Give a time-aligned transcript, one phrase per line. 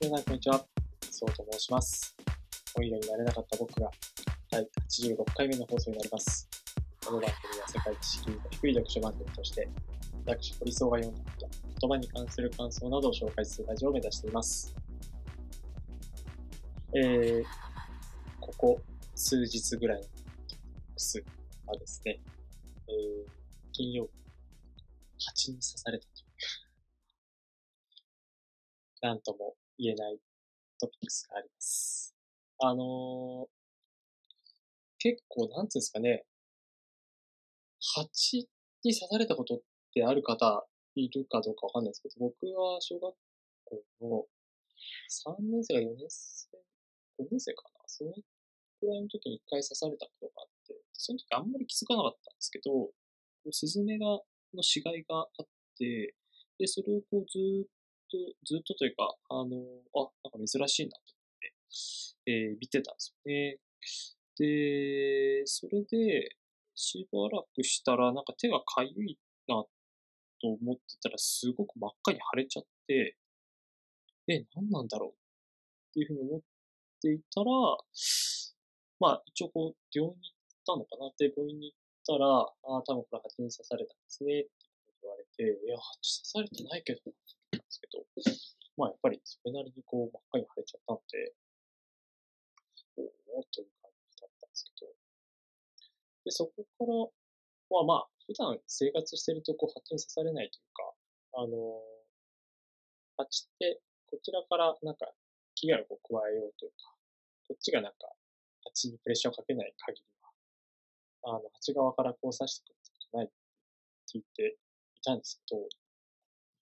[0.00, 0.64] 皆さん、こんにちは。
[1.10, 2.16] そうと申します。
[2.72, 3.90] 本屋になれなかった僕が、
[4.48, 6.48] 第86回目の放送になります。
[7.04, 9.68] この番組は世界知識の低い読書番組として、
[10.24, 11.48] 私、堀総が読んだこと、
[11.80, 14.72] 言葉に関する感想などを紹介するラジオを目指しています。
[16.94, 17.44] えー、
[18.38, 18.80] ここ
[19.16, 20.06] 数日ぐらいの
[20.96, 21.24] ス
[21.66, 22.20] はですね、
[22.86, 23.30] えー、
[23.72, 24.10] 金曜日、
[25.26, 26.26] 蜂に刺されたという、
[29.02, 30.18] なんとも言えない
[30.80, 32.14] トピックスがあります。
[32.60, 33.46] あのー、
[34.98, 36.24] 結構、なんつうんですかね、
[37.80, 38.48] 蜂
[38.84, 39.60] に刺されたことっ
[39.94, 43.14] てある方いるかどうかわかんないですけど、僕は小学
[43.64, 44.26] 校の
[45.08, 46.48] 3年生か4年生、
[47.22, 52.90] 5年生かなそのくらいの時に一回刺されたことがあって、その時あんまり気づかなかったんですけど、
[53.50, 54.06] スズメが、
[54.54, 55.46] の死骸があっ
[55.78, 56.14] て、
[56.58, 57.77] で、それをこうずっ、
[58.44, 59.44] ずっとというか、あの、
[59.94, 61.54] あ、なんか珍しいなと思って、
[62.26, 63.58] えー見てたんですよね。
[64.38, 66.36] で、それで、
[66.74, 69.64] しばらくしたら、なんか手がかゆいな
[70.40, 73.16] と思ってたら、すごく真っ赤に腫れちゃって、
[74.28, 75.14] え、何なんだろうっ
[75.94, 76.40] ていうふうに思っ
[77.02, 77.46] ていたら、
[79.00, 84.50] まあ、一応こう、病院に行ったのかなって、病院に行ったら、ああ、多分これ蜂に刺されたんですね、って
[85.02, 87.00] 言われて、いや、刺されてないけど、
[87.68, 88.04] ですけど、
[88.76, 91.34] まあやっぱりそれなりにこう真っ赤に腫れちゃったので、
[92.96, 94.92] おおという感じだったんですけど、
[96.24, 96.92] で、そこから、
[97.70, 100.92] まあまあ、普段生活してるとこう蜂に刺されないというか、
[101.34, 105.06] あのー、蜂ってこちらからなんか
[105.54, 106.96] 危害をこう加えようというか、
[107.48, 108.08] こっちがなんか
[108.64, 110.04] 蜂にプレッシャーをかけない限り
[111.22, 113.34] は、あの、蜂側からこう刺してくることないって
[114.18, 114.56] 聞いて
[114.96, 115.68] いたんですけど、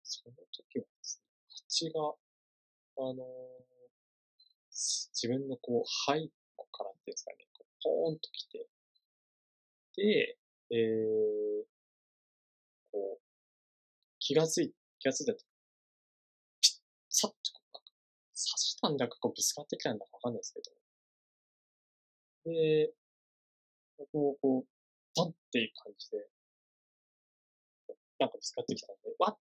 [0.08, 2.00] その時はですね、蜂が、
[2.98, 3.26] あの
[4.70, 8.68] 自分のこう、背後からっていうんですかね、こうポーンと来て、
[9.96, 10.38] で、
[10.70, 11.64] えー、
[12.92, 13.20] こう、
[14.20, 15.38] 気がつい、気がついたと、
[16.60, 16.72] ピッ、
[17.08, 17.36] さっと
[17.72, 17.88] こう、
[18.30, 22.92] 刺したんだか、こうぶつかってきたんだかわかんないですけど、で、
[24.12, 24.66] こう、こう、
[25.16, 26.28] バンっていう感じで、
[28.18, 29.38] なんかぶつかってきたんで、わっ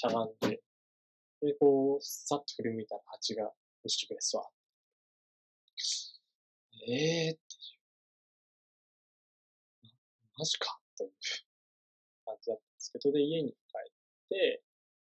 [0.00, 0.62] しゃがんで、
[1.42, 3.52] で、こう、さっと振り向いたら蜂が、よ
[3.86, 4.48] し、くれすわ。
[6.88, 7.44] ええー、って
[9.84, 9.92] いう。
[10.38, 11.10] マジかという
[12.24, 13.92] 感じだったんですけど、で、家に帰っ
[14.30, 14.62] て、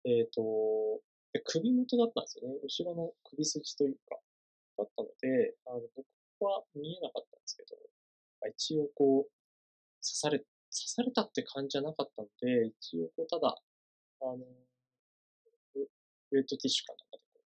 [0.04, 1.00] えっ、と
[1.32, 2.56] で、首元だったんですよね。
[2.62, 4.20] 後ろの首筋というか、
[4.80, 6.06] だったので、あの、僕
[6.44, 7.78] は見えなかったんですけど、
[8.44, 9.32] あ一応こう、
[10.04, 10.48] 刺され、刺
[10.92, 13.56] されたって感じじゃなかったので、一応こう、ただ、
[14.20, 14.62] あの、
[16.34, 17.46] ウェットティッシュかなんかでこう、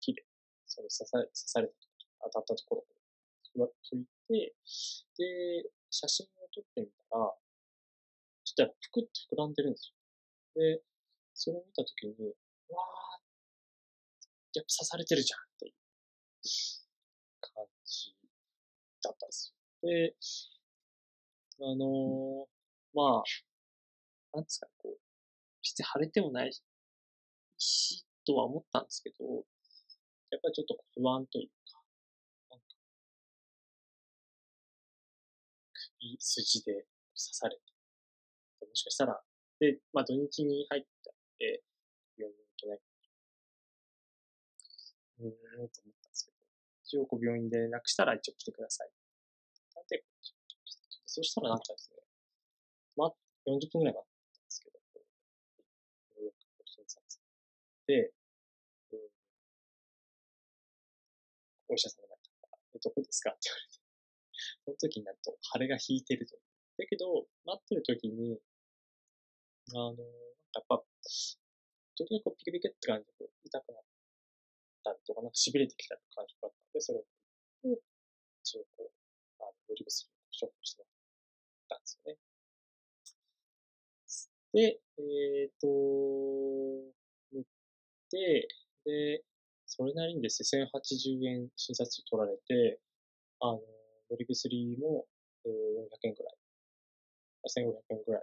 [0.00, 0.26] 木で、
[0.66, 1.80] その刺され、刺されたと、
[2.26, 2.84] 当たったとこ
[3.56, 4.54] ろを拭いて、
[5.16, 7.30] で、写真を撮ってみたら、
[8.42, 9.94] そしたらぷくっと膨らんでるんです
[10.58, 10.74] よ。
[10.76, 10.82] で、
[11.34, 12.14] それを見たときに、
[12.68, 15.74] わー、やっぱ刺されてるじゃんっていう
[17.40, 18.14] 感じ
[19.02, 19.88] だったんですよ。
[19.88, 20.16] で、
[21.62, 22.60] あのー
[22.92, 23.22] まあ、
[24.32, 24.98] なんですかね、こう、
[25.62, 26.62] 決して腫れてもないし、
[28.26, 29.24] とは思ったんですけど、
[30.30, 31.82] やっぱりちょっと不安というか、
[32.50, 32.66] なんか、
[36.00, 36.72] 首筋で
[37.14, 37.62] 刺されて、
[38.60, 39.20] もしかしたら、
[39.58, 41.62] で、まあ土日に入ったんで、
[42.16, 42.80] 病院に行けない。
[45.20, 46.36] うーん、と思ったんですけど、
[46.84, 48.90] 一応こう病院で連絡したら一応来てください。
[49.76, 50.04] なんで、
[51.06, 51.96] そしたらなんかですね、
[52.96, 53.12] まあ、
[53.46, 54.78] 40分くらい待ったんですけど、
[56.14, 56.32] で、
[57.96, 58.98] うん、
[61.68, 63.30] お医者さんが前から、え、どこですか？
[63.30, 63.80] って言われて、
[64.64, 66.36] その時になると腫れが引いてると。
[66.78, 68.40] だけど、待ってる時に、
[69.72, 70.02] あの、なんか
[70.54, 70.82] やっぱ、
[71.96, 73.82] 時々こうピクピクって感じで痛くなっ
[74.84, 77.04] たりとか、なんか痺れてきた感じがあったので、それを、
[78.42, 78.92] 一応こう、
[79.42, 80.88] あの、塗り薬を処方しても
[81.68, 82.18] らったんですよね。
[84.52, 85.68] で、えっ、ー、と、
[88.10, 88.48] て、
[88.84, 89.24] で、
[89.66, 92.80] それなりにですね、1080円診察取られて、
[93.40, 93.60] あの、
[94.10, 95.06] 塗り薬も、
[95.44, 96.34] えー、400円くらい。
[97.48, 98.22] 1500円くらい。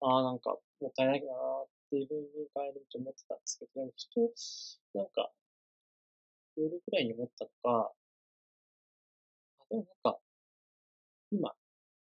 [0.00, 5.32] ああ、なんか、もったいないなーっていうふうに帰ると思ってたんですけど、でも、ふと、なんか、
[6.56, 7.92] 夜くらいに思ったのが、あ、
[9.68, 10.18] でもなんか、
[11.32, 11.52] 今、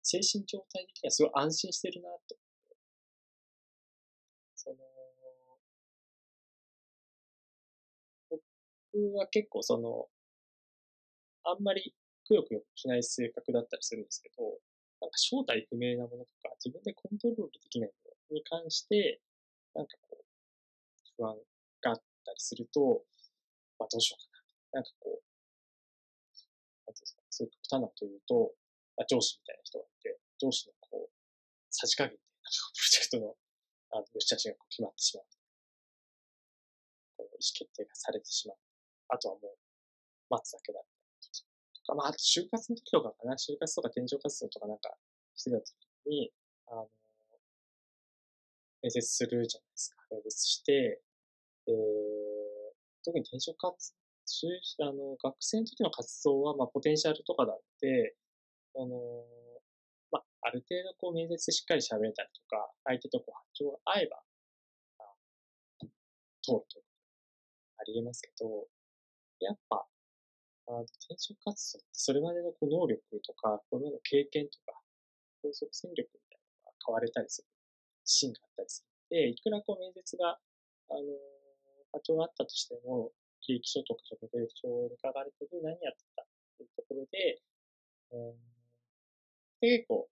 [0.03, 2.37] 精神状態的にはすごい安心してるなと
[9.15, 10.07] は結構その、
[11.45, 11.95] あんまり
[12.27, 14.45] くよくよしない性格だったりするんですけど、
[15.01, 19.21] なんか正体不明なものとか、自分でコントロールできないものに関して、
[19.75, 20.25] なんかこう、
[21.17, 21.37] 不安
[21.81, 23.03] があったりすると、
[23.79, 24.29] まあどうしようか
[24.77, 24.81] な。
[24.81, 25.23] なんかこう、
[26.87, 28.53] なんていうんですか、そういう極端なこと言うと、
[28.97, 31.11] まあ、上司みたいな人がいて、上司のこう、
[31.71, 33.37] さじ加減で、なんかプロジェクトの、
[33.93, 35.27] あの、よしあしがこう決まってしまう。
[37.17, 38.68] こう意思決定がされてしまう。
[39.09, 39.57] あとはもう、
[40.31, 40.81] 待つだけだ。
[40.81, 44.95] とか、まあ、あと就活の時とかかな、就活とか転職活動とかなんか
[45.35, 45.75] してた時
[46.07, 46.33] に、
[46.69, 46.89] あの、
[48.83, 49.97] 面接するじゃないですか。
[50.11, 51.03] 面接して、
[51.67, 51.75] えー、
[53.05, 58.15] 特に転職活動あの、学生の時の活動は、まあ、ポテンシャルとかだって、
[58.77, 59.25] あの、
[60.11, 64.23] まあ、ある程度こう面接でしっかり喋れたりとか、相手とこう波長が合えば、
[66.43, 66.81] 通ると
[67.79, 68.69] ありえますけど、
[69.41, 69.87] やっぱ、
[70.69, 74.79] あ転職活動ってそれまでのこう能力とか、これまでの経験とか、
[75.43, 77.49] 高速戦力みたいなのが変われたりする
[78.05, 78.89] シーンがあったりする。
[79.11, 80.39] で、いくらこう面接が、
[80.91, 81.01] あの、
[81.93, 86.27] 波長があったとしても、地域書とか職税書に書かれてる何やってたっ
[86.59, 87.41] ていうところで、
[88.11, 88.37] うん、
[89.61, 90.09] で結構、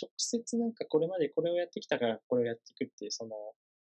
[0.00, 3.34] 直接なんかこれまでこれをやってきたからこれをやっていくっていう、その、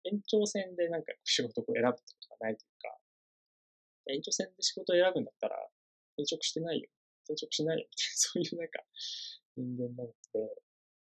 [0.05, 2.97] 延長線でなんか仕事を選ぶってことがないというか、
[4.07, 5.57] 延長線で仕事を選ぶんだったら、
[6.17, 6.89] 転職してないよ。
[7.25, 7.87] 転職しないよ。
[7.89, 8.83] みたいな、 そういうなんか
[9.55, 10.15] 人間なので、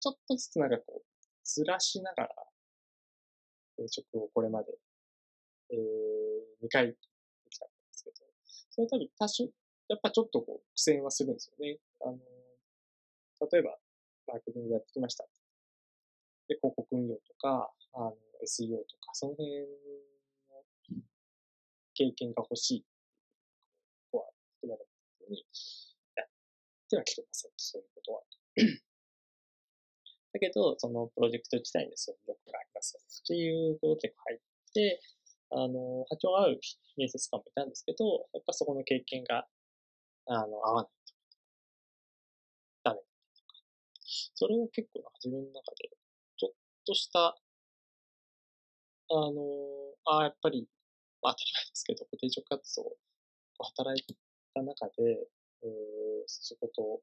[0.00, 1.04] ちょっとずつなんかこう、
[1.44, 2.34] ずらしながら、
[3.76, 4.78] 転職をこれまで、
[5.70, 6.96] えー、2回で
[7.50, 8.16] きたんですけど、
[8.70, 9.44] その度多少、
[9.88, 11.78] やっぱちょっとこう、苦戦はするんですよね。
[12.00, 12.18] あの、
[13.50, 13.78] 例えば、
[14.26, 15.24] マーケティングやってきました。
[16.48, 19.66] で、広告運用とか、あの、SEO とか、その辺
[21.94, 22.84] 経験が欲しい。
[24.10, 24.24] ここは、
[24.60, 24.84] 含まれ
[25.26, 25.44] たに、
[26.16, 26.28] やっ
[26.90, 27.50] てはきてません。
[27.56, 28.22] そういうことは。
[30.32, 34.40] だけど、そのプロジェクト自体にそういう力がありますっていうこと結構入っ
[34.74, 35.00] て、
[35.50, 36.60] あの、波長合う
[36.96, 38.04] 面接官もいたんですけど、
[38.34, 39.46] やっぱそこの経験が、
[40.26, 40.92] あの、合わない
[42.82, 43.00] ダメ。
[44.34, 45.90] それを結構自分の中で、
[46.36, 46.52] ちょっ
[46.86, 47.36] とした、
[49.10, 50.68] あの、ああ、やっぱり、
[51.24, 52.96] まあ当たり前ですけど、定職活動を、
[53.56, 54.16] 働い
[54.52, 55.24] た中で、
[55.62, 57.00] えー、仕事を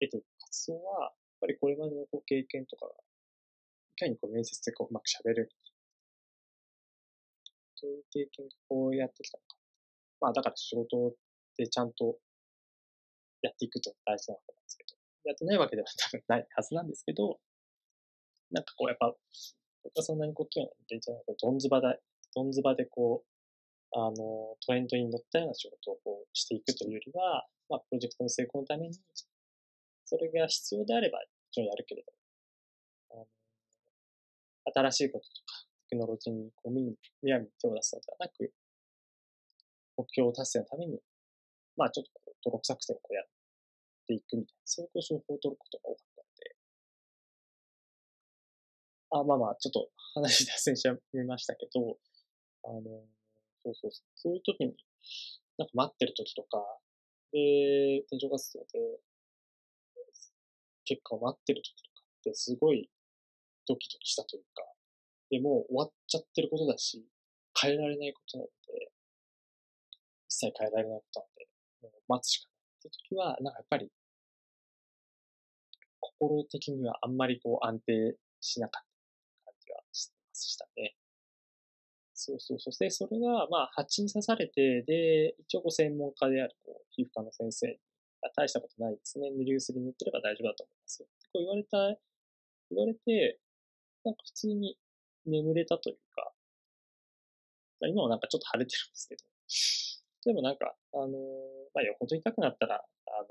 [0.00, 5.50] 得ていく活動は、やっぱりこれまでのこう経験とかが、いかにこう面接でこううまく喋れる
[7.80, 9.56] そういう経験がこうやってきたのか。
[10.20, 11.14] まあだから仕事
[11.56, 12.18] でちゃんと
[13.40, 14.94] やっていくと大事なわけなんですけど、
[15.24, 17.40] やってないわけでは多分ないはずなんですけど、
[18.52, 19.14] なんかこうやっぱ、
[19.82, 22.00] 僕はそんなにこう器用な人間じゃないどんずばで、
[22.34, 23.29] どんずばでこう、
[23.92, 28.94] あの、トレンドに乗ったような仕事をこうしていくというよりは、まあ、プロジェクトの成功のために、
[30.04, 32.12] それが必要であれば、もちろんやるけれど、
[33.12, 33.26] あの、
[34.74, 38.52] 新しいこととか、テクノロジーにこう見に、むやみに手を出すのではなく、
[39.96, 41.00] 目標を達成のために、
[41.76, 42.12] まあちょっと
[42.44, 43.26] 泥臭くてこうやっ
[44.06, 46.56] ていくみたいな、そういう手法を取ることが多かったので、
[49.12, 51.98] あ、まあまあ、ちょっと話脱線しちゃいましたけど、
[52.64, 53.04] あの、
[53.64, 54.76] そうそうそう、そういう時に、
[55.58, 56.64] なんか待ってる時とか、
[57.32, 59.00] で、転職活動で、
[60.84, 62.90] 結果を待ってる時とかってすごい
[63.68, 64.64] ドキドキしたというか、
[65.30, 67.04] でも終わっちゃってることだし、
[67.60, 68.92] 変えられないことなので、
[70.28, 71.48] 一切変えられないことなので、
[71.82, 73.90] もう待つしかないって時は、なんかやっぱり、
[76.00, 78.84] 心的にはあんまりこう安定しなかっ
[79.44, 80.94] た感じはしてましたね。
[82.20, 82.72] そうそうそう。
[82.78, 87.78] で、それが、まあ、蜂に刺されて、で、一応ご専門家である、こう、皮膚科の先生に、
[88.36, 89.30] 大したことないですね。
[89.30, 91.08] 塗り薬塗ってれば大丈夫だと思いますよ。
[91.32, 91.78] こう言われた、
[92.70, 93.40] 言われて、
[94.04, 94.76] なんか普通に
[95.24, 96.32] 眠れたというか、
[97.88, 99.16] 今はなんかちょっと腫れてるんですけ
[100.28, 101.08] ど、でもなんか、あの、
[101.72, 103.28] まあ、よほど痛くなったら、あの、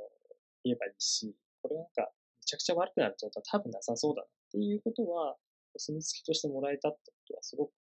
[0.63, 5.38] 言えばいいし、これなんか、めちゃくちゃ悪くなるってことは多分なさそうだなっていうことは、
[5.75, 7.74] お墨付きとしてもらえたってことはすごく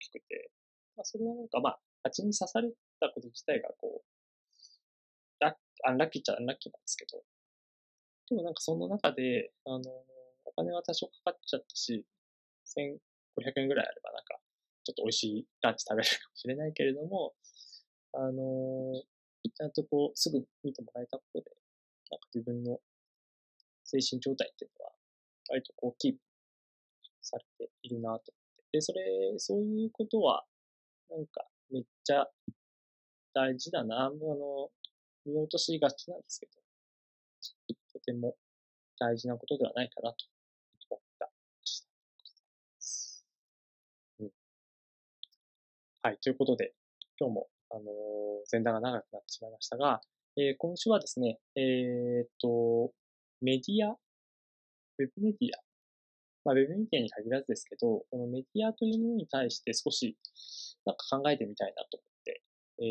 [0.00, 0.50] きくて、
[0.96, 4.04] まあ、それはなんかまあ、蜂に刺されたこと自体がこう、
[5.40, 5.54] ラッ
[5.84, 7.22] アンラッキーっちゃアンラッキーなんですけど、
[8.28, 9.80] でもなんかその中で、あの、
[10.44, 12.04] お金は多少かかっちゃったし、
[13.36, 14.38] 500円ぐらいあればなんか、
[14.84, 17.34] ちょっと美味しいランチ食べれるかもしれないけれども、
[18.12, 19.02] あの、
[19.54, 21.50] ちゃんとこう、すぐ見てもらえたことで、
[22.10, 22.78] なんか自分の
[23.84, 24.92] 精神状態っていうのは、
[25.48, 26.18] 割とこう、キープ
[27.22, 28.32] されているなと。
[28.72, 29.00] で、それ、
[29.38, 30.44] そういうことは、
[31.10, 32.26] なんか、めっちゃ、
[33.32, 34.70] 大事だな、あの、
[35.24, 36.52] 見落としがちなんですけど、
[37.92, 38.36] とても
[38.98, 40.16] 大事なことではないかなと
[40.90, 41.30] 思った。
[44.20, 44.30] うん。
[46.02, 46.74] はい、ということで、
[47.18, 47.86] 今日も、あのー、
[48.50, 50.00] 前段が長くなってしまいましたが、
[50.36, 52.92] えー、今週はですね、えー、っと、
[53.40, 55.69] メディア、ウェブメディア、
[56.44, 60.16] まあ、ウェブメディアに限らずですけど、このメディアというものに対して少し、
[60.84, 62.42] なんか考えてみたいなと思って、
[62.80, 62.86] えー、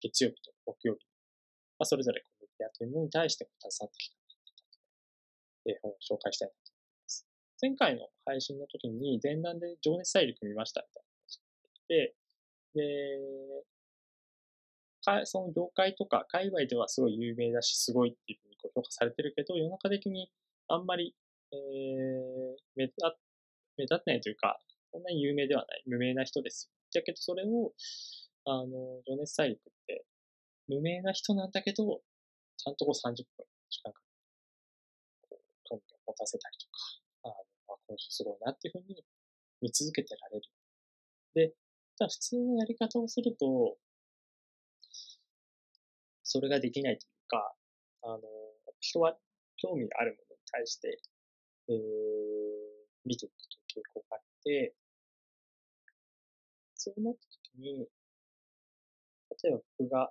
[0.00, 1.04] 月曜日と木曜日、
[1.78, 4.16] まあ、それぞれメディアというものに対して携わってきた、
[5.66, 7.26] えー、本を紹介したいなと思います。
[7.60, 12.16] 前回の配信の時に前段で情熱大陸見ましたみたいな話が出てきて、
[12.74, 12.82] で、
[15.26, 20.30] その業界とか界隈ではすごい有名だし、すごいっていうふうにこう評価されてるけど、世の中的に
[20.68, 21.16] あんまり、
[21.52, 22.94] えー、目立
[23.76, 24.60] 目立ってないというか、
[24.92, 27.72] そんなに有名ではない、無名な人ですだけど、それを、
[28.44, 30.04] あの、情熱大陸って、
[30.68, 32.00] 無名な人なんだけど、
[32.56, 34.00] ちゃんとこう30分時間か
[35.30, 36.72] けて、興味を持たせたりとか、
[37.24, 37.34] あの、
[37.68, 39.04] まあ、この人すごいなっていうふうに
[39.62, 40.42] 見続けてられる。
[41.34, 41.54] で、
[41.96, 43.76] じゃ普通のやり方をすると、
[46.22, 47.54] それができないというか、
[48.02, 48.20] あの、
[48.80, 49.16] 人は
[49.56, 51.00] 興味あるものに対して、
[51.70, 51.76] えー、
[53.04, 54.74] 見ていくという傾向があって、
[56.74, 57.20] そうなった
[57.54, 57.86] 時に、
[59.42, 60.10] 例えば僕が、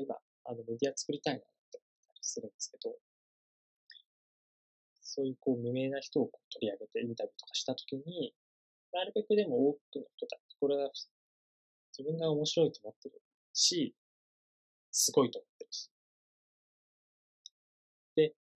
[0.00, 2.96] 今、あの、メディア作りたいなって思ったりするんですけど、
[5.02, 8.34] そういうこう無名な人をこう取り上げてインタビューとかしたときに、
[8.92, 10.90] なるべくでも多くの人たち、これは
[11.92, 13.20] 自分が面白いと思ってる
[13.52, 13.94] し、
[14.90, 15.46] すごいと思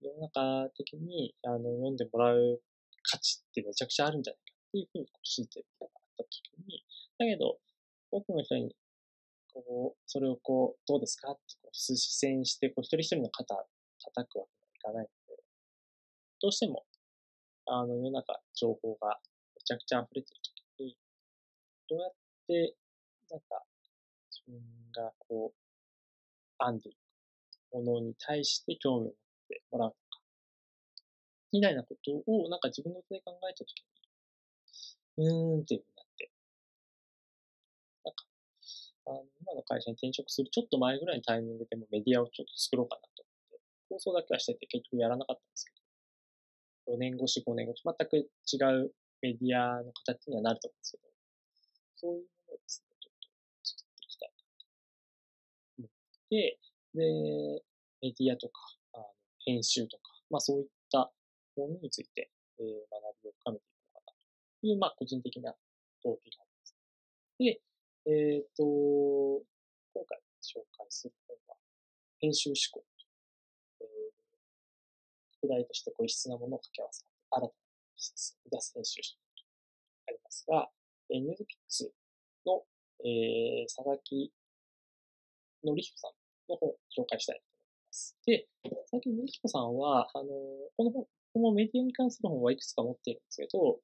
[0.01, 2.61] 世の中的にあの読んでもらう
[3.03, 6.83] 価値ってめちゃくちゃあるんじゃないかっていうふうにこう信じてるのがあったときに、
[7.19, 7.59] だけど、
[8.11, 8.75] 多くの人に、
[9.53, 13.55] こう、それをこう、どうですかってこう、視線して、こう、一人一人の肩
[13.99, 15.43] 叩くわけにはいかないので、
[16.41, 16.85] どうしても、
[17.67, 19.19] あの、世の中、情報が
[19.55, 20.97] めちゃくちゃ溢れてるときに、
[21.89, 22.13] どうやっ
[22.47, 22.75] て、
[23.29, 23.63] なんか、
[24.31, 29.13] 自分がこう、編んでいくものに対して興味を持っ
[29.59, 29.97] てもらうのか、
[31.51, 33.83] みたいなことをなんか自分の手で考えたとき
[35.17, 36.31] に、うーんっていうふうになって、
[38.05, 38.25] なんか、
[39.07, 45.71] あの、今の会社に転職するちょっと前ぐらいのタイミングでもメディアをちょっと作ろうかなと思って、放送だけはしてて結局やらなかったんですけ
[46.87, 51.03] ど、4年越し、5年越し、全く違うメディアの形にはなると思うんですけど、
[51.95, 52.91] そういうものをですね、
[56.31, 56.57] で、
[56.95, 57.61] で、
[58.01, 58.53] メディアとか、
[59.45, 61.11] 編集とか、まあそういった
[61.57, 64.13] ものについて、えー、学びを深めていこうかな
[64.61, 65.53] という、まあ個人的な
[66.03, 66.75] 動機があります。
[67.39, 67.61] で、
[68.05, 68.63] えっ、ー、と、
[69.93, 71.55] 今回紹介する本は、
[72.19, 72.83] 編集思考。
[73.81, 73.87] えー、
[75.37, 77.51] 副題としてこう異質なものを掛け合わせて、新たな
[77.95, 79.45] ビジネスを出す編集思考と
[80.07, 80.69] ありますが、
[81.09, 81.91] えー、ニュースピックス
[82.45, 82.63] の、
[83.03, 84.31] えー、佐々木
[85.63, 86.11] のりひこさん
[86.49, 87.41] の本を紹介したい
[87.91, 88.15] ます。
[88.25, 88.47] で、
[88.89, 90.29] 最近、みきこさんは、あの、
[90.77, 93.79] この本、このメディアに関する本はいくつか持っているんですけど、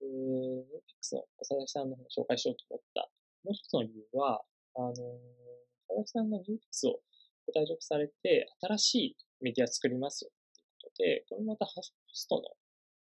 [0.00, 0.64] えー、
[0.98, 3.08] X の佐々木さんの本を紹介しようと思った、
[3.44, 4.42] もう一つの理由は、
[4.76, 7.00] あの、佐々木さんが X を
[7.46, 11.80] ご退職されて、新しいメディア作りますよということで、これまたハフ
[12.12, 12.42] ストの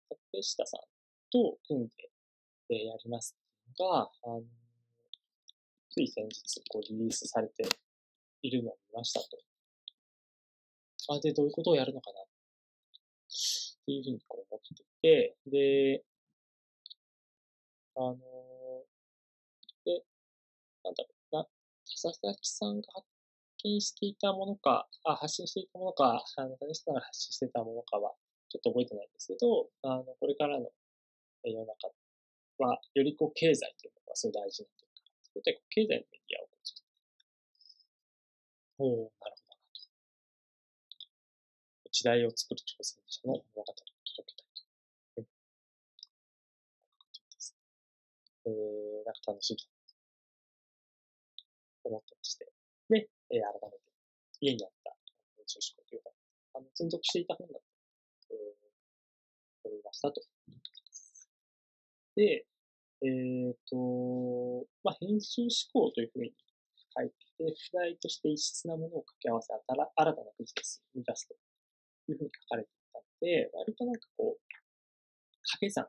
[0.10, 0.82] 竹下さん
[1.32, 2.10] と組んで、
[2.70, 4.44] え、やりますっていうのが、あの、
[5.90, 7.68] つい先日こうリリースされて
[8.44, 9.51] いるのを見ましたと。
[11.10, 12.26] あ、で、どういうことをやるのかなっ
[13.86, 16.04] ていうふうにこう思っていて、で、
[17.96, 18.18] あの
[19.86, 20.04] で、
[20.84, 21.48] なんだろうな、
[21.86, 23.08] 佐々木さんが発
[23.66, 28.14] 見していたものか、あ、発信していたものか、あの、竹下さんが発信していたものかは、
[28.50, 30.72] ちょっと覚えてないんですけど、あの、これからの
[31.46, 31.90] 世の中
[32.60, 36.82] は、よりこう、経済というのがすごい大事になってくるから、というこで、経済のメディアを作
[38.80, 39.41] おおなるほど。
[42.02, 43.86] 時代を作る挑戦者の物語を届
[44.26, 44.50] けたい
[45.14, 45.22] と。
[45.22, 45.24] うん。
[45.24, 45.30] で
[47.38, 47.54] す
[48.48, 49.70] えー、なんか楽しみだ
[51.84, 52.50] と思ってまして。
[52.90, 53.86] で、えー、改めて
[54.42, 54.98] 家にあった
[55.38, 56.10] 練習思考というか、
[56.56, 57.62] あの、存続していた本だと、
[58.32, 60.26] えー、取りましたと。
[62.16, 62.48] で、
[63.04, 66.34] えっ、ー、と、まあ、編集思考というふうに
[66.98, 71.36] 書いてで、副題として異質なものを掛け合わせ、新たなビジネスを生み出すと
[72.12, 74.40] いうふうに書かれていたので、割となんかこう、
[75.44, 75.88] 掛け算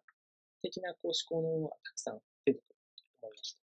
[0.62, 3.60] 的なこう思考のものがたくさん出てくると思いました。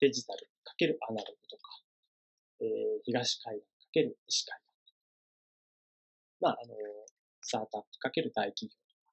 [0.00, 1.62] デジタルかけるアナログとか、
[2.60, 2.68] えー、
[3.04, 4.94] 東海岸かける西海岸。
[6.40, 6.74] まあ、あの、
[7.40, 9.12] スタートアップかける大企業とか、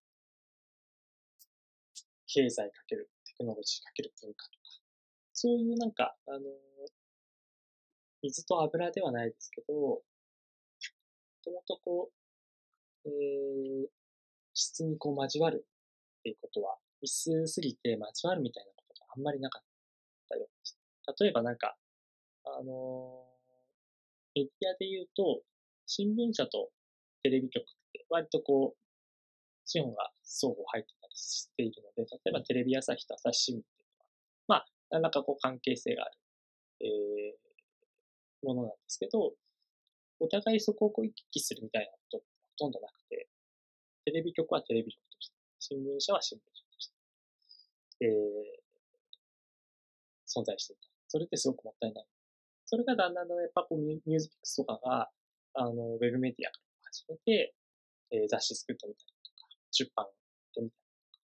[2.27, 4.57] 経済かけるテクノロジーかける文化とか、
[5.31, 6.39] そういうなんか、あの、
[8.23, 10.01] 水と油ではないですけど、も
[11.43, 12.22] ともとこう、
[13.05, 13.87] えー、
[14.53, 19.63] 質にこう交わるっていうことは、異数すぎて交わるみたいなことがあんまりなかっ
[20.29, 20.77] たようです。
[21.19, 21.75] 例えばなんか、
[22.45, 25.41] あのー、メディアで言うと、
[25.85, 26.69] 新聞社と
[27.23, 28.77] テレビ局って割とこう、
[29.65, 34.05] 資本が双方入ってたりしているので、例えばテレビ朝日と朝日新聞っていうのは、
[34.47, 36.11] まあ、何らかこう関係性がある、
[36.81, 39.33] えー、ものなんですけど、
[40.19, 42.21] お互いそこをこう行き来するみたいなことっ
[42.57, 43.27] ほとんどなくて、
[44.05, 46.87] テレビ局はテレビ局として、新聞社は新聞社とし
[47.99, 48.63] て、えー、
[50.27, 50.81] 存在していた。
[51.07, 52.05] それってすごくもったいない。
[52.65, 55.09] それがだんだんだんやっぱこうニュースピックスとかが、
[55.53, 57.53] あの、ウェブメディアから始めて、
[58.11, 60.09] えー、雑誌作ってみたりとか、出版し
[60.53, 60.83] てみたり
[61.13, 61.25] とか。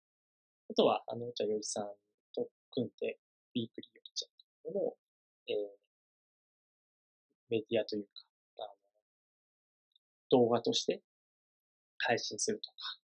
[0.71, 1.89] あとは、あの、じゃあ、よりさん
[2.35, 3.19] と組んで、
[3.53, 4.97] ビークリーよりちゃんというものを、
[5.49, 5.57] えー、
[7.49, 8.11] メディアというか、
[8.59, 8.75] あの、
[10.31, 11.03] 動画として
[12.07, 12.77] 配信するとか、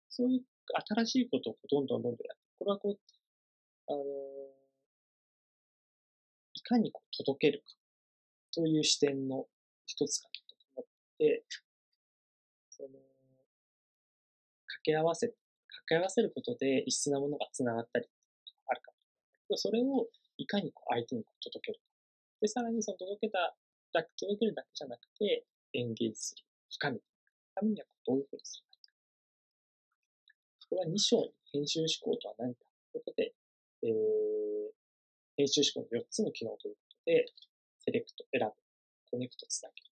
[0.10, 0.42] そういう
[0.88, 3.00] 新しいことをどんどんどんどんやって、これはこう、
[3.88, 4.04] あの、
[6.54, 7.74] いかにこう届けるか、
[8.54, 9.48] という視点の
[9.86, 10.88] 一つかなと思っ
[11.18, 11.44] て、
[12.70, 12.90] その、
[14.66, 18.08] 掛け合わせ、掛け合わせることで異質なものが繋がったり
[18.68, 18.92] あるか
[19.50, 21.86] も、それをいかにこう相手に届けるか。
[22.42, 23.56] で、さらにその届けた、
[23.92, 27.14] 届けるだけじゃなくて、エンゲージする、深めていく。
[27.56, 28.73] ためにはどういうふうにするか。
[30.74, 33.34] これは2章に編集思考とは何かということで、
[33.86, 34.74] えー、
[35.38, 37.30] 編集思考の4つの機能ということで、
[37.86, 38.58] セレクト、選ぶ、
[39.12, 39.94] コネクト、つなげる、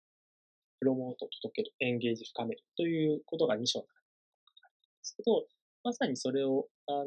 [0.81, 4.11] プロモート、届ける、エンゲージ、深めるということが2章の中に
[4.51, 5.47] 書かれているんですけど、
[5.85, 7.07] まさにそれを、あの、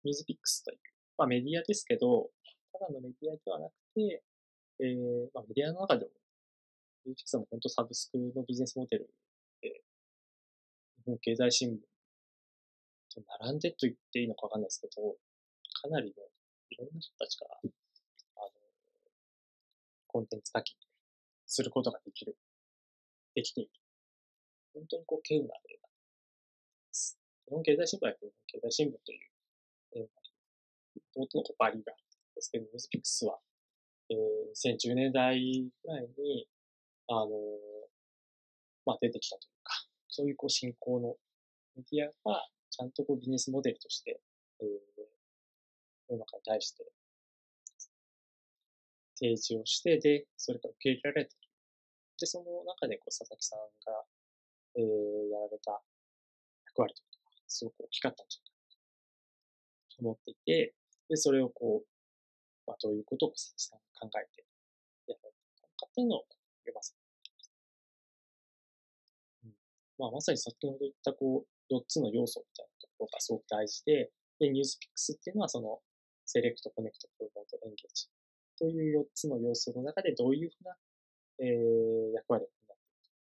[0.00, 0.78] ニューズピックスという、
[1.18, 2.30] まあメディアですけど、
[2.72, 4.24] ただのメディアではなくて、
[4.80, 6.10] えー、まあメディアの中でも、
[7.04, 9.10] ニュージピックスも本当サブスクのビジネスモデル
[9.60, 9.82] で、
[11.04, 11.87] 日本経済新聞
[13.40, 15.16] 並んでと言っていいのかわかんないですけど、
[15.82, 16.24] かなりの
[16.70, 18.50] いろんな人たちから、あの、
[20.06, 20.76] コンテンツ課金
[21.46, 22.36] することができる、
[23.34, 23.70] できている。
[24.74, 25.88] 本当にこう、稀有な例が
[27.48, 29.18] 日本経済新聞は日本経済新聞という、
[29.96, 30.06] えー、
[31.16, 33.38] 元のバリがあるんですけど、ニュースピックスは、
[34.10, 35.40] えー、2010年代
[35.82, 36.46] ぐらいに、
[37.08, 37.30] あのー、
[38.84, 39.72] まあ、出てきたというか、
[40.08, 41.16] そういうこう、進行の
[41.76, 44.20] メディアが、ちゃんとこうビジネスモデルとして、
[44.60, 44.68] えー、
[46.08, 46.84] 世の中に対して
[49.18, 51.48] 提示をして、で、それから受け入れられてる。
[52.20, 54.04] で、その中でこう佐々木さんが、
[54.76, 55.82] えー、やられた
[56.70, 58.76] 役割というのがすごく大きかったんじゃないか
[59.90, 60.74] と思っていて、
[61.08, 61.88] で、それをこう、
[62.66, 64.44] まあ、どういうことを佐々木さんが考えて
[65.08, 66.24] やられたのかっていうのを
[66.62, 66.98] 読ませて
[69.44, 69.52] うん
[69.98, 75.80] まあ、まさに先ほど言ったこう、4つの要素みたいなところがすごく大事で、で、ニュースピックスっていうのはその、
[76.26, 78.08] セレクト、コネクト、プロモート、エンゲージ
[78.58, 80.76] という4つの要素の中でどういうふうな、
[81.40, 83.20] えー、役割を担っていくか。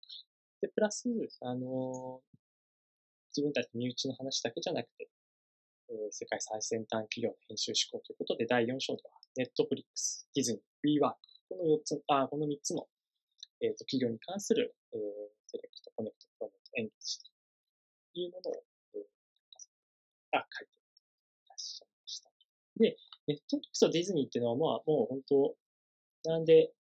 [0.62, 1.06] で、プラス、
[1.42, 2.37] あのー、
[3.30, 5.09] 自分たち身内の話だけじゃなくて、
[5.88, 11.14] えー、世界最先端企業の編集志向ということで、第4章では、ネットフリックス、ディズニー、WeWork、
[11.48, 12.88] この4つ、あ、この3つの、
[13.61, 15.00] えっ、ー、と、企業に関する、えー、
[15.46, 17.36] セレクト、コネクト、プロモート、エンゲージ
[18.20, 18.55] いうものを、
[20.33, 22.31] あ、書いていらっしゃいました。
[22.79, 25.57] で、ネットフリックスとディズニーっていうのは、まあ、もう本当、
[26.31, 26.72] なんで、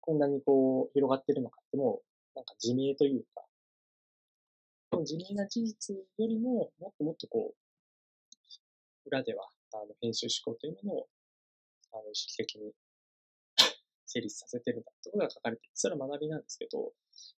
[0.00, 3.42] こんなにこう、広がってるのかって、もう、なんか自明というか、
[4.90, 11.08] この自明な事実よりも、もっともっとこう、裏では、あの、編集思考というものを、
[11.92, 12.72] あの、意識的に
[14.06, 16.92] 成立させてるんだってことが書かれていて、それは学びなんですけど、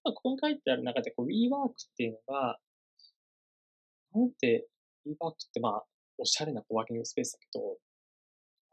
[0.02, 2.58] まあ、ここに書いてある中で、こう、WeWork っていうのが、
[4.14, 5.84] なんて、ーバークってまあ、
[6.18, 7.76] おしゃれなコワーキングスペースだけど、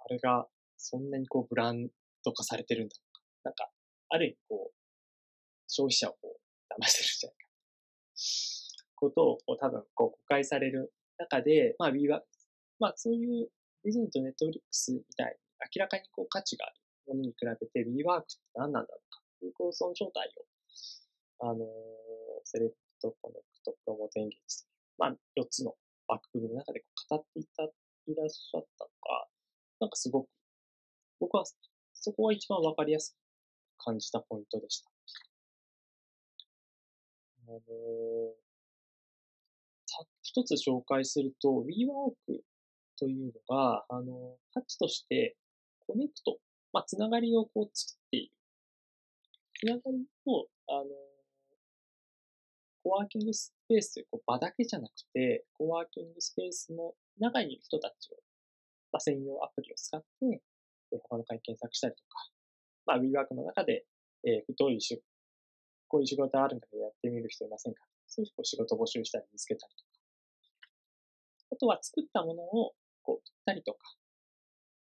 [0.06, 1.90] あれがそんなにこうブラン
[2.24, 3.22] ド化されてるんだろうか。
[3.46, 3.70] なんか、
[4.10, 4.74] ある意味こう、
[5.68, 7.52] 消費者をこう、騙してるじゃないか。
[9.02, 12.22] ことをこう多分こう誤解される中で、まあ B は、
[12.80, 13.50] まあそういう
[13.84, 15.34] ディズニーとネットフリックスみたいに
[15.76, 16.76] 明らかにこう価値がある
[17.08, 20.30] ものに比べて B ワークって何なんだろうかというこうその正体
[21.42, 21.68] を、あのー、
[22.46, 24.71] セレクト、コネクト、プロモートエンゲージと
[25.02, 25.74] まあ、4つの
[26.08, 27.68] 枠組みの中で語っていた、い
[28.16, 29.28] らっしゃったのが、
[29.80, 30.30] なんかすごく
[31.20, 31.44] 僕は
[31.94, 33.16] そこが一番わかりやす
[33.80, 34.92] く感じたポイントでした。
[37.48, 37.60] あの
[39.88, 42.42] さ一つ紹介すると、WeWork
[42.98, 45.36] というのが、あの、価値として
[45.88, 46.38] コネクト、
[46.72, 48.32] まあ、つながりをこう作っている。
[49.56, 51.11] つながりを、あの、
[52.84, 58.16] コワーキングスペースという場だけじゃなくて、コワーキングスペースの中にいる人たちを、
[58.92, 60.42] まあ、専用アプリを使って、
[60.92, 62.30] 他の会検索したりとか、
[62.86, 63.86] まあ、WeWork の中で、
[64.26, 65.02] えー、どういう仕
[65.88, 67.84] こういう仕事あるんだけどやってみる人いませんか？
[68.08, 69.90] そういう仕事募集したり見つけたりとか。
[71.52, 73.80] あとは作ったものをこう売ったりとか、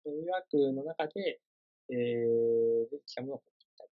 [0.05, 1.41] WeWork の中で、
[1.89, 3.43] えー、できたものを売っ
[3.77, 3.89] たり。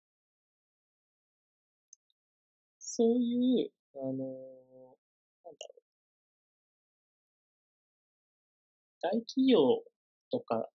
[2.78, 5.83] そういう、あのー、なんだろう。
[9.02, 9.83] 大企業
[10.31, 10.68] とか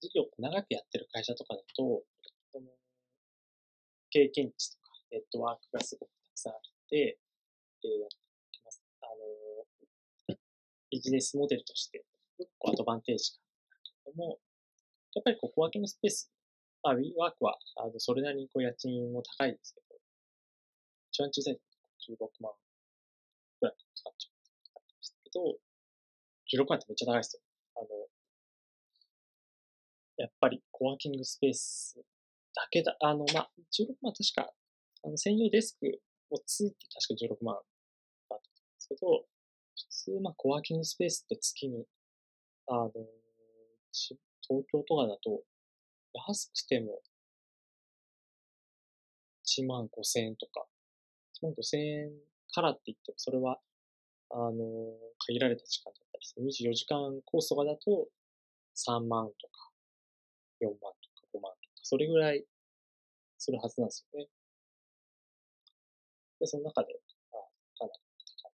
[0.00, 2.02] 事業長くやってる会社とかだと、
[2.52, 2.66] その
[4.10, 7.18] 経験値とかネットワークがすごくたくさんあって、
[7.84, 8.16] えー、やって
[8.52, 8.82] きます。
[9.00, 9.06] あ
[10.30, 10.36] の、
[10.90, 12.04] ビジネスモデルとして、
[12.58, 13.38] こうアドバンテージが
[13.70, 14.38] あるけども、
[15.14, 16.30] やっぱりこう、コワーキングスペース、
[16.82, 19.86] まあ、WeWork は、あの、それなりにこう、家賃も高いですけど、
[21.10, 21.60] 一番小さい
[22.06, 22.52] 16万
[23.58, 25.58] くらいかかっちゃったんですけど、
[26.62, 27.42] 16万ってめっちゃ高いですよ。
[27.76, 27.88] あの、
[30.18, 32.00] やっぱりコワーキングスペース
[32.54, 34.50] だけだ、あの、まあ、16万確か、
[35.04, 37.64] あの、専用デスクをついて確か16万だっ
[38.28, 39.26] たんですけど、
[39.76, 41.84] 普通、まあ、コワーキングスペースって月に、
[42.68, 42.90] あの、
[43.92, 45.42] 東京とかだと、
[46.28, 47.02] 安くても、
[49.44, 50.66] 1万5千円とか、
[51.42, 52.10] 1万5千円
[52.52, 53.58] からって言っても、それは、
[54.30, 54.54] あの、
[55.26, 58.08] 限られた時間だったりして、24時間コースとかだと、
[58.74, 59.70] 3万とか、
[60.60, 60.94] 4万とか
[61.34, 62.44] 5万とか、それぐらい
[63.38, 64.28] するはずなんですよね。
[66.40, 66.98] で、その中で、
[67.32, 67.36] あ
[67.78, 68.00] かなり
[68.42, 68.52] 高い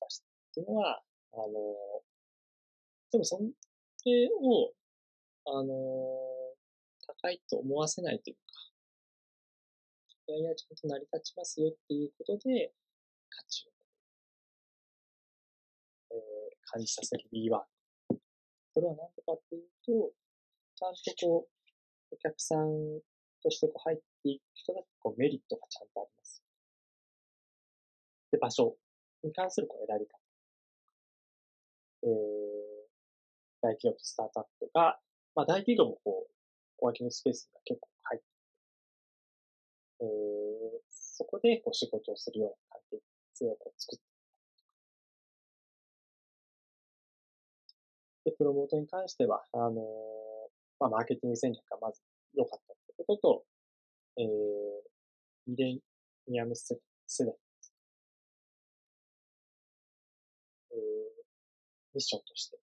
[0.00, 1.44] 出したっていうのは、あの、
[3.12, 3.38] でもそ
[4.06, 4.72] れを、
[5.46, 5.74] あの、
[7.06, 8.40] 高いと思わせないというか、
[10.30, 12.72] いやいや、ちゃんと成り立ちますよっていうことで、
[13.28, 13.72] 価値を、
[16.14, 18.20] えー、感じさせる B ワーク。
[18.72, 20.14] それは何とかっていうと、
[20.76, 23.02] ちゃんとこう、お客さん
[23.42, 26.44] としてこう入っていく人だとこうメリットがちゃんとあります。
[28.30, 28.76] で、場所
[29.24, 30.14] に関するこう選び方。
[32.04, 32.10] えー、
[33.62, 35.00] 大企業とスタートアップが、
[35.34, 36.30] まあ大企業もこう、
[36.76, 37.89] コワーキングスペースが結構
[40.00, 42.98] えー、そこでこう仕事をするような関係
[43.34, 44.04] 性をこう作って
[48.24, 49.74] で、プロモートに関しては、あのー
[50.78, 52.00] まあ、マーケティング戦略がまず
[52.34, 53.44] 良かったってことと、
[54.18, 54.26] えー、
[55.46, 55.78] ミレ
[56.28, 56.74] ニアム世
[57.18, 57.34] 代、
[60.72, 60.78] えー、
[61.94, 62.58] ミッションとして、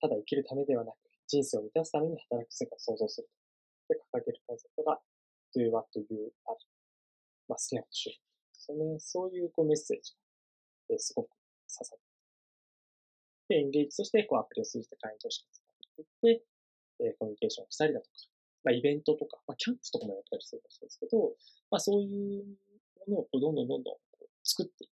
[0.00, 3.28] ただ生きるためではなく、人生を満たすために働く世界を創造する
[3.88, 3.94] と。
[3.94, 5.00] で、掲げるコンセプトが、
[5.54, 6.56] do what you are.
[7.48, 8.20] まあ、好きなことしよう。
[8.52, 10.12] その、そういうこうメッセージ
[10.88, 11.28] が、すごく
[11.68, 11.98] 刺さっ
[13.48, 13.54] て。
[13.54, 16.44] で、エンゲージとして、こう、アプリを通じて会員同士がつながっていって、
[17.00, 18.12] えコミュニケーションしたりだとか、
[18.64, 21.34] まあ、イベントとか、まあ、キャンプとかもやったりするかそうですけど、
[21.70, 22.44] まあ、そういう
[23.08, 24.92] ものをこうどんどんどんどんこう作っていく。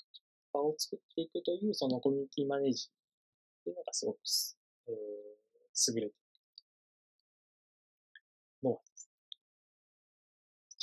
[0.52, 4.18] 場を作っていくという、そのコミュニティマネージっていうのがすごく、
[4.88, 6.14] えー、優れている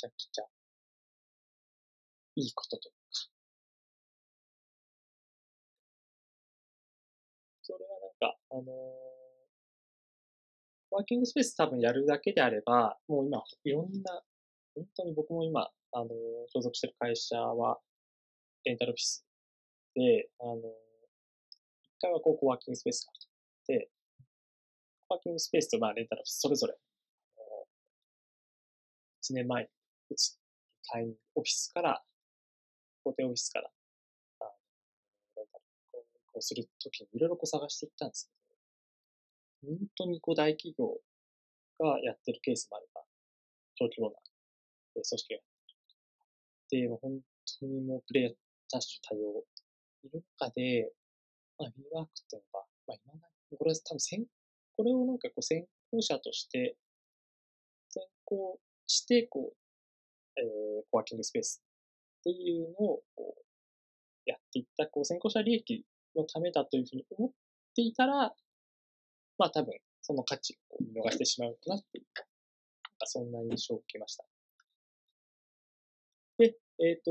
[0.00, 0.44] ちゃくちゃ
[2.36, 3.30] いいことというか、
[7.62, 9.10] それはなんか、あのー
[10.92, 14.22] ワーキングスペース多分やるだけであれば、もう今、いろんな、
[14.74, 16.08] 本当に僕も今、あの、
[16.48, 17.78] 所属してる会社は、
[18.64, 19.24] レンタルオフィス
[19.94, 23.28] で、あの、一回はこう、コワーキングスペースがあると。
[23.72, 23.90] で、
[25.06, 26.74] コワーキングスペースと、まあ、レンタルオフィス、それぞれ、
[29.22, 29.68] 1年前に
[30.10, 30.16] 移っ
[30.86, 32.02] た会員オフィスから、
[33.04, 33.70] 法定オフィスから、
[34.40, 34.50] あの、
[35.36, 35.64] レンタル
[35.98, 38.30] を移行するときにいろいろこう探していったんです
[39.62, 40.96] けど本当にこう大企業
[41.78, 43.02] がやってるケースもあれば、
[43.76, 44.16] 小規模な
[44.94, 45.40] 組織が
[46.70, 47.20] で、もう本
[47.60, 48.34] 当にもうプレイヤー
[48.72, 49.44] ダッシュ多様
[50.04, 50.92] いる中で、
[51.58, 53.20] まあ、リワークっていうのが、まあ、今ま
[53.50, 54.26] で、これは多分先、
[54.76, 56.76] これをなんかこう先行者として、
[57.90, 59.56] 先行して、こう、
[60.36, 61.62] えー、コワーキングスペース
[62.20, 63.42] っていうのを、こう、
[64.26, 65.84] やっていった、こう、先行者利益
[66.16, 67.30] のためだというふうに思っ
[67.74, 68.32] ていたら、
[69.38, 72.04] まあ多分、その価値を見逃してしまうかなっていう、
[73.04, 74.24] そんな印象を受けました。
[76.38, 77.10] で、えっ、ー、と、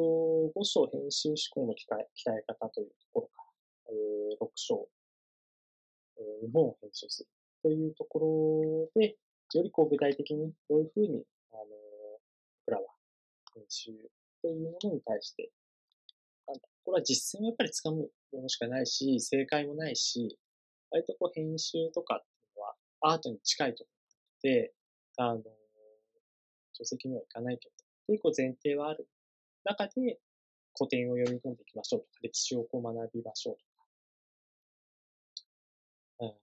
[0.56, 1.86] 5章編集思考の鍛
[2.32, 3.44] え方というところか
[3.88, 4.88] ら、えー、6章、
[6.18, 7.30] えー、日本を編集する
[7.64, 9.18] というところで、
[9.54, 11.64] よりこう具体的にどういうふうに、あの、
[12.66, 12.99] 僕らは
[13.60, 13.92] 編集
[14.42, 15.52] というものに対して、
[16.86, 20.38] これは実践をやっぱり掴むものしかないし、正解もないし、
[20.90, 23.90] 割とこう編集とかっていうのはアートに近いとこ
[24.44, 24.74] ろで、
[25.18, 25.44] あの、
[26.74, 27.76] 書籍にはいかないけど、
[28.08, 29.08] というこう前提はある
[29.66, 30.20] 中で
[30.78, 33.86] 古典を読み込んでいきましょうとか、歴史をこう学びましょうとか、
[36.22, 36.34] うん。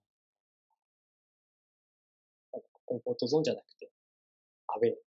[2.84, 3.90] コンフォートゾンじゃなくて、
[4.68, 5.05] アウェイ。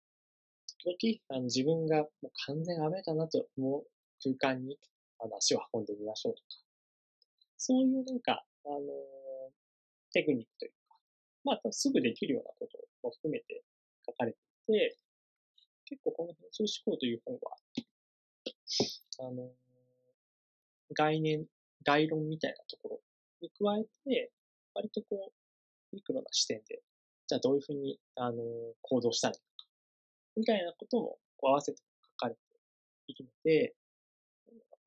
[0.94, 3.84] 時、あの自分がもう完全アウェイだなと思う
[4.24, 4.78] 空間に
[5.20, 6.48] あの足を運んでみましょうとか、
[7.58, 8.82] そういうなんか、あのー、
[10.14, 10.96] テクニックというか、
[11.44, 13.64] まあ、すぐできるようなことも含めて
[14.06, 14.38] 書かれて
[14.70, 14.98] いて、
[15.86, 17.58] 結構この編集思考という本は、
[19.20, 19.50] あのー、
[20.94, 21.46] 概念、
[21.84, 23.00] 概論みたいなところ
[23.42, 24.32] に加えて、
[24.76, 26.82] 割とこう、ミクロな視点で、
[27.28, 29.57] じゃあどういうふうに、あのー、行動したりとか、
[30.38, 31.82] みたいなこともこう合わせて
[32.22, 32.42] 書かれて
[33.08, 33.76] いるので、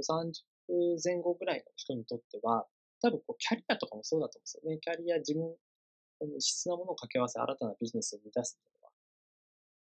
[0.00, 0.32] 30
[1.04, 2.66] 前後ぐらいの人にとっては、
[3.02, 4.78] 多分こうキャリアとかもそうだと思うんですよね。
[4.80, 5.42] キャリア、自分、
[6.18, 8.92] この異質なものを掛け合わせ、新たなビジネスを生み出すっていうのは、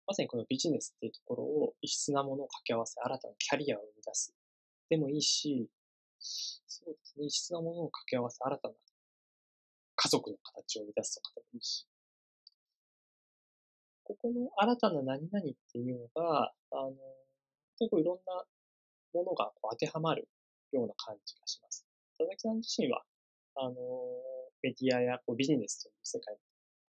[0.08, 4.34] まさにこのビジネスっていうところを異質なものを掛け合わせ、新たなキャリアを生み出す。
[4.88, 5.68] でもいいし、
[6.18, 8.74] そうですね、異質なものを掛け合わせ、新たな
[9.96, 11.86] 家族の形を生み出すとかでもいいし、
[14.10, 16.90] ここの新たな何々っていうのが、あの、
[17.78, 18.42] 結構いろんな
[19.14, 20.26] ものがこう当てはまる
[20.72, 21.86] ような感じがします。
[22.18, 23.04] 佐々木さん自身は、
[23.54, 23.74] あの、
[24.62, 26.40] メディアやこうビジネスという世界に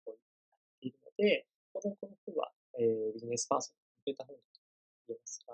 [0.06, 0.18] こうっ
[0.80, 4.62] ているので、当然この本は、えー、ビジネスパーソンに向けた本だと
[5.10, 5.54] 言えますが、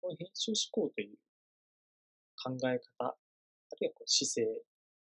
[0.00, 1.18] この編集思考という
[2.42, 3.14] 考え方、あ
[3.76, 4.62] るいはこう姿勢、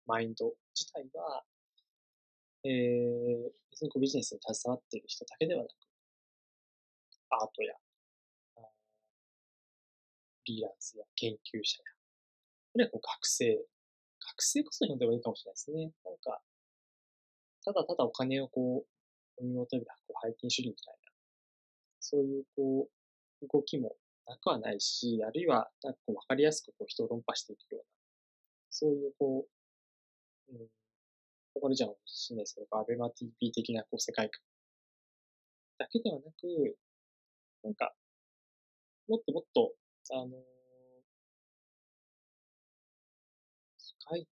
[0.07, 1.43] マインド自体は、
[2.63, 5.71] えー、別にこうビジネスに携わっている人だけではなく、
[7.29, 7.73] アートや
[10.45, 11.85] リーランスや研究者や、
[12.75, 15.91] あるいはこう学生、学生こそ読んでもいいかもしれないですね。
[16.03, 16.41] なんか、
[17.65, 18.87] ただただお金をこう、
[19.35, 21.11] 読み求めるこう背金主義みたいな、
[21.99, 22.87] そういうこ
[23.41, 23.95] う、動きも
[24.25, 27.85] なくはないし、あるいは、なんかこう、わかりやすくこう人を論破していくような、
[28.69, 29.47] そういうこ
[30.49, 30.67] う、うん、
[31.59, 34.41] これじゃかもしれないですけど、アベマ TV 的なこう世界観
[35.77, 36.77] だけではなく、
[37.63, 37.93] なんか、
[39.07, 39.73] もっともっと
[40.11, 40.29] あのー、
[43.77, 44.27] 深い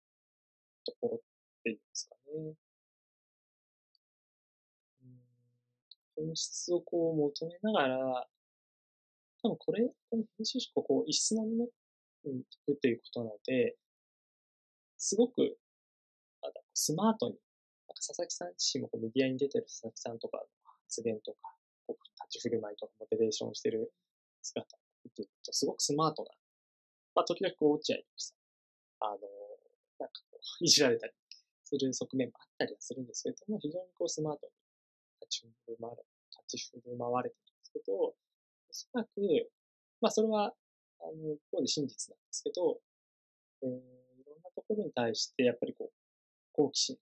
[0.84, 1.20] ところっ
[1.62, 2.54] ていうんですかね。
[6.16, 8.28] うん、本質をこう求めながら、
[9.42, 13.76] 多分これ、この編集思考、こう、異質なものに行くということなので、
[14.98, 15.58] すごく、
[16.74, 17.34] スマートに、
[17.88, 20.44] なんか佐々木さん自身もこうメディアに出てる佐々木さんとかの
[20.88, 21.38] 発言とか、
[21.86, 23.92] こう立ち振る舞いとかモデレーションしてる
[24.42, 26.30] 姿っていうと、すごくスマートな、
[27.14, 28.34] まあ、時々こう、落合とかさ、
[29.00, 29.18] あの、
[29.98, 31.12] なんかこう、いじられたり
[31.64, 34.52] する側面もあったりはするんですけれども、非常にこう、スマートに
[35.20, 38.14] 立ち振る舞われ、立ち振る舞われてるんですけど、お
[38.70, 39.10] そらく、
[40.00, 40.54] まあ、それは、
[41.00, 42.78] あの、一方で真実なんですけど、
[43.62, 46.01] えー、いろんなところに対して、やっぱりこう、
[46.52, 46.98] 好奇心を、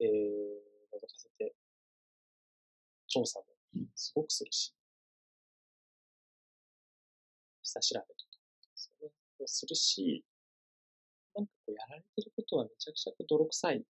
[0.00, 1.54] えー、覗かせて、
[3.08, 3.46] 調査も
[3.94, 4.74] すごくするし、
[7.62, 8.38] 下調べとか、
[8.74, 10.24] それをするし、
[11.34, 13.84] なんかこうやられてることはめちゃくちゃ泥臭い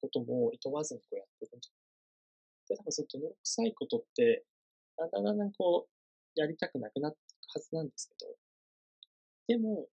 [0.00, 1.86] ことも厭わずにこうやってるんじゃない
[2.68, 4.44] で、多分その泥臭いことって、
[4.96, 8.36] だんだんだんだんこう、やりたくなくなっていくはずなんですけど、
[9.48, 9.88] でも、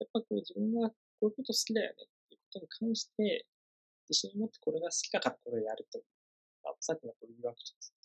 [0.00, 3.46] やっぱこう自分がこういうこと好きだよねっていうことに関して、
[4.08, 6.04] 自信を持ってこれが好きだからこれをやるという、
[6.64, 7.98] あさっきのこういうわけじゃないですか。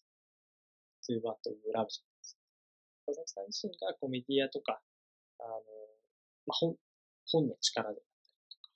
[1.01, 2.43] ツーバーというラブじゃないですか。
[3.07, 4.79] 佐々木さん自身がこうメディアとか、
[5.39, 5.63] あの、
[6.47, 6.75] まあ、本、
[7.27, 8.71] 本の力であったりとか、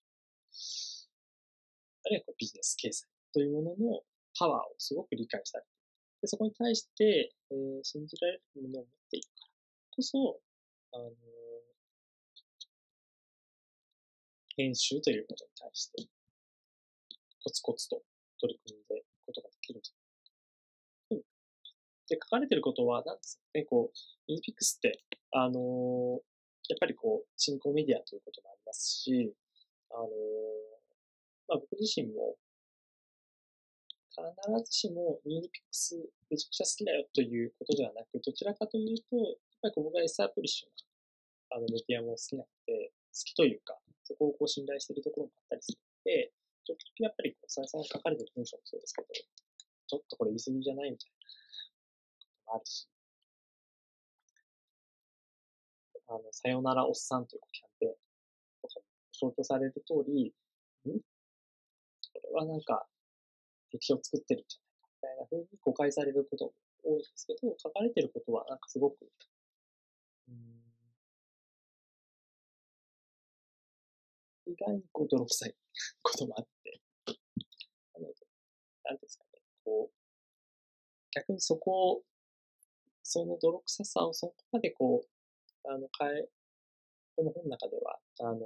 [2.06, 4.04] あるいはこうビジネス経済というものの
[4.38, 5.66] パワーをすごく理解したり、
[6.22, 9.52] でそこに対して、えー、信じられるものを持っているから
[9.96, 10.40] こそ、
[10.94, 11.12] あの、
[14.56, 16.08] 編集ということに対して、
[17.48, 18.02] コツコツと
[18.42, 21.28] 取り組んでいくことができるんじゃないか。
[22.12, 25.00] で、書かれてることは、なんですかね、こう、インピックスって、
[25.32, 26.20] あのー、
[26.68, 29.34] やっぱりこう、新興メディアということもありますし、
[29.92, 30.10] あのー、
[31.48, 32.36] まあ、僕自身も、
[34.12, 40.68] 必ずしもニュースピックスめちゃくちゃ好きだよということではなく、どちらかというと、やっぱりこう僕が S アプリッシュ
[41.54, 46.32] なあのメディアも好きなので、好きというか、そこをこう信頼しているところもあったりするので、
[46.68, 52.88] 時々やっぱりこう、さやさんが書かれてる文章もそうですけど、ちょっとこれ言い過ぎじゃないみたいなもあるし、
[56.10, 57.94] あの、さよならおっさんというキャンペーン
[58.62, 60.34] とかに象徴される通り、
[60.88, 60.92] ん？
[60.92, 62.88] これはなんか、
[63.72, 66.54] 敵を作ってるんじゃないかみたいな風に誤解されることも
[66.84, 68.96] 多いですけど、書かれてることはなんかすごく、
[70.30, 70.36] うん、
[74.46, 75.56] 意外にこう泥臭い
[76.02, 76.57] こともあって、
[78.88, 79.96] なんですかね、こう、
[81.12, 82.02] 逆にそこを、
[83.04, 86.28] その泥臭さをそこまでこう、あの、変え、
[87.16, 88.40] この本の中では、あの、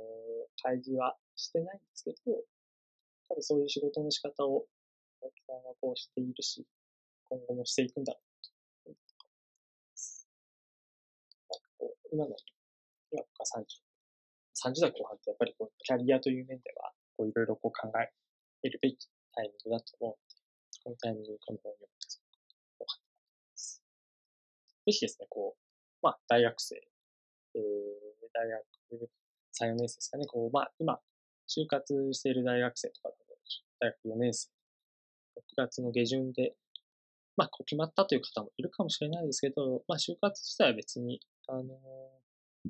[0.64, 2.18] 開示はしてないんですけど、
[3.30, 4.66] 多分そういう仕事の仕方を、
[5.22, 6.66] 青木さんはこうしているし、
[7.30, 8.50] 今後もしていくんだろうと
[8.86, 10.28] 思います。
[11.50, 12.36] なんかこう、今の、
[13.12, 13.66] 今僕は30、
[14.56, 20.31] 30代後半ってやっぱりこう、キャリアという面では、こういろいろこう考えるべきタイミングだと思うので、
[20.84, 23.84] このタイミングこの本を読むとかったと思います。
[24.86, 25.60] ぜひですね、こう、
[26.02, 26.82] まあ、大学生
[27.56, 27.62] えー、
[28.34, 29.10] 大学
[29.60, 31.00] 3、4年生ですかね、こう、まあ、今、
[31.48, 33.10] 就活している大学生とか、
[33.80, 34.50] 大学4年生、
[35.38, 36.56] 6月の下旬で、
[37.36, 42.70] まあ、こう決まったという方もいるかもしれないですけど、まあ、就活自体は別に、あのー、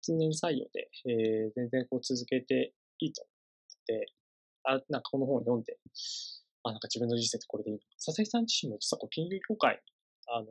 [0.00, 4.12] 通年採用で、えー、全然こう続けていいと思って、
[4.64, 5.78] あ、なんかこの本を読んで、
[6.62, 7.86] あ、なんか自分の人生ってこれでいいのか。
[8.04, 9.80] 佐々木さん自身も実はこう金融業界
[10.28, 10.46] あの、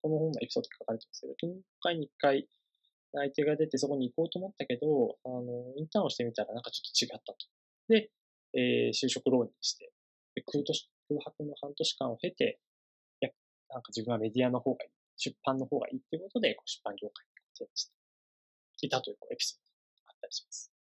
[0.00, 2.48] この本のエピソードで書かれてますけど、金回に一回
[3.12, 7.36] 相手が出てそこに行こうと思ったけど、あの、インターンをしてみたらなんかちょっと違ったと。
[7.88, 8.10] で、
[8.54, 9.92] えー、就職浪人して、
[10.34, 12.58] で空空白の半年間を経て、
[13.20, 13.30] いや、
[13.70, 17.90] なんか自分はメディアの方がいい、出版の方がいいっていうことで、こう出版業界に転し
[18.80, 19.70] ていたというエピソード
[20.06, 20.73] があったりします。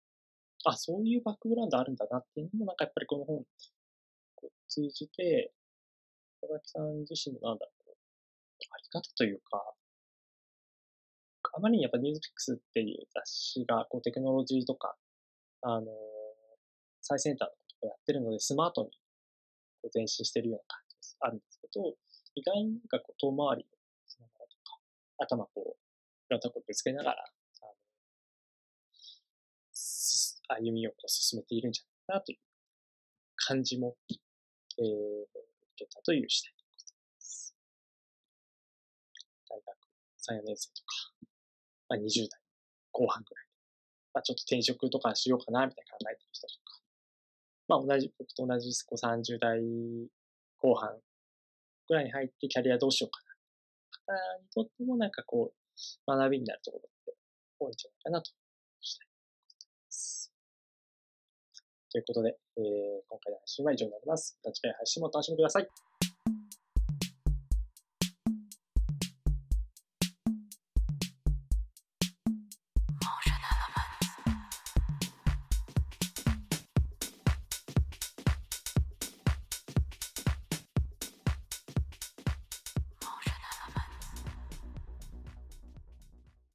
[0.64, 3.46] あ、そういうバックグラウンドあるんだなっていうのも、なんかやっぱりこの本を
[4.68, 5.54] 通じて、
[6.42, 7.96] 佐々木さん自身のなんだろう、
[8.72, 9.74] あり方というか、
[11.56, 14.96] あまりにやっぱニュースピックスっていう雑誌がこうテクノロジーとか、
[15.62, 15.86] あの、
[17.02, 18.90] 最先端のことをやってるので、スマートに
[19.82, 21.18] こう前進してるような感じです。
[21.20, 21.94] あるんですけど、
[22.36, 23.78] 意外になんかこう遠回りを
[24.10, 24.80] しながらとか、
[25.20, 27.26] 頭こう、いろんなとこぶつけながら、
[30.48, 32.38] 歩みをこう進めているんじゃないかなという
[33.36, 35.26] 感じも、えー、受
[35.78, 36.60] けたという次第で
[37.20, 37.56] す。
[39.50, 40.96] 大学3、4年生とか、
[41.90, 42.42] まあ、20代
[42.92, 43.46] 後半ぐらい、
[44.14, 46.80] まあ、ちょっと転職とかしようかな、みたいな考えてる人とか、
[47.68, 49.62] まあ、同じ、僕と同じこう30代
[50.58, 50.98] 後半
[51.88, 53.34] ぐらいに入ってキャリアどうしようかな。
[54.06, 57.16] 方にとってもなんかこう、学びになるところって
[57.60, 58.32] 多いんじゃないかなと。
[61.94, 62.64] ということで、えー、
[63.08, 64.36] 今回の配信は以上になります。
[64.44, 65.93] また次回配信もお楽しみください。